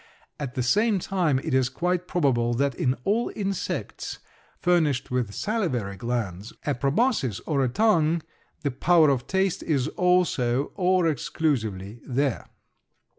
At 0.39 0.55
the 0.55 0.63
same 0.63 0.97
time 0.97 1.37
it 1.43 1.53
is 1.53 1.69
quite 1.69 2.07
probable 2.07 2.55
that 2.55 2.73
in 2.73 2.95
all 3.03 3.31
insects 3.35 4.17
furnished 4.57 5.11
with 5.11 5.31
salivary 5.31 5.95
glands, 5.95 6.53
a 6.65 6.73
proboscis, 6.73 7.39
or 7.41 7.63
a 7.63 7.69
tongue, 7.69 8.23
the 8.63 8.71
power 8.71 9.11
of 9.11 9.27
taste 9.27 9.61
is 9.61 9.87
also 9.89 10.71
or 10.73 11.05
exclusively 11.07 12.01
there. 12.03 12.47